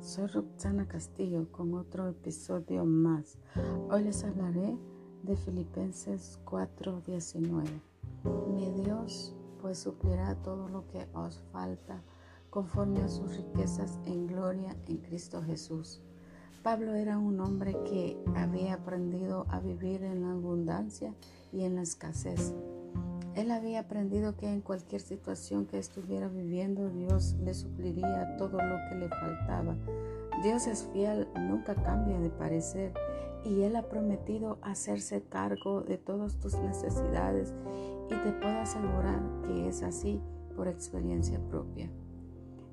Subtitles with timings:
[0.00, 3.38] soy Roxana Castillo con otro episodio más.
[3.90, 4.76] Hoy les hablaré
[5.22, 7.64] de Filipenses 4:19.
[8.54, 12.02] Mi Dios pues suplirá todo lo que os falta
[12.50, 16.02] conforme a sus riquezas en gloria en Cristo Jesús.
[16.62, 21.14] Pablo era un hombre que había aprendido a vivir en la abundancia
[21.52, 22.54] y en la escasez.
[23.36, 28.76] Él había aprendido que en cualquier situación que estuviera viviendo Dios le supliría todo lo
[28.88, 29.76] que le faltaba.
[30.44, 32.92] Dios es fiel, nunca cambia de parecer
[33.44, 37.52] y Él ha prometido hacerse cargo de todas tus necesidades
[38.06, 40.20] y te puedo asegurar que es así
[40.54, 41.90] por experiencia propia.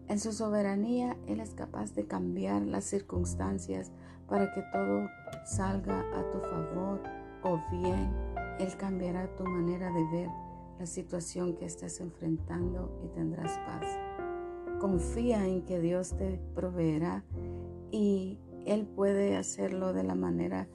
[0.10, 3.92] En su soberanía Él es capaz de cambiar las circunstancias
[4.28, 5.10] para que todo
[5.44, 7.02] salga a tu favor
[7.44, 8.14] o bien
[8.60, 10.30] Él cambiará tu manera de ver
[10.82, 13.86] la situación que estés enfrentando y tendrás paz.
[14.80, 17.24] Confía en que Dios te proveerá
[17.92, 20.68] y Él puede hacerlo de la manera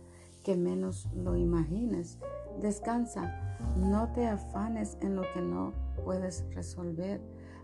[0.45, 2.21] que menos lo imagines.
[2.63, 5.73] Descansa, no te afanes en lo que no
[6.05, 7.21] puedes resolver.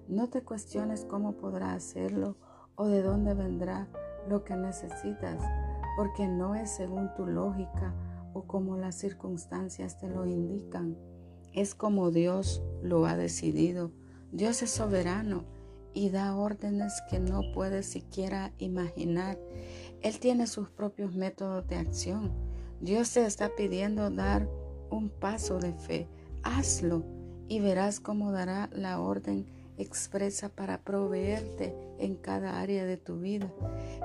[0.08, 2.36] No te cuestiones cómo podrá hacerlo
[2.74, 3.86] o de dónde vendrá
[4.28, 5.40] lo que necesitas,
[5.96, 7.94] porque no es según tu lógica
[8.32, 10.96] o como las circunstancias te lo indican
[11.52, 13.90] es como Dios lo ha decidido.
[14.32, 15.44] Dios es soberano
[15.94, 19.38] y da órdenes que no puedes siquiera imaginar.
[20.00, 22.32] Él tiene sus propios métodos de acción.
[22.80, 24.48] Dios te está pidiendo dar
[24.90, 26.08] un paso de fe.
[26.42, 27.04] Hazlo
[27.48, 33.52] y verás cómo dará la orden expresa para proveerte en cada área de tu vida.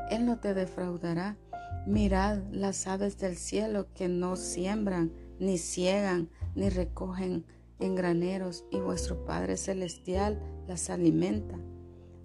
[0.09, 1.37] Él no te defraudará.
[1.85, 7.45] Mirad las aves del cielo que no siembran, ni ciegan, ni recogen
[7.79, 11.57] en graneros, y vuestro Padre Celestial las alimenta.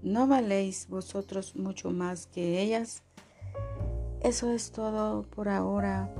[0.03, 3.03] ¿No valéis vosotros mucho más que ellas?
[4.23, 6.13] Eso es todo por ahora,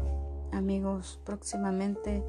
[0.53, 1.21] amigos.
[1.25, 2.23] Próximamente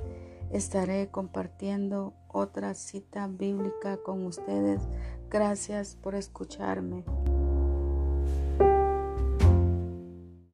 [0.52, 4.82] estaré compartiendo otra cita bíblica con ustedes.
[5.30, 7.04] Gracias por escucharme.